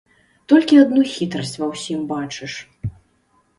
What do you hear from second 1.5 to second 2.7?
ва ўсім бачыш.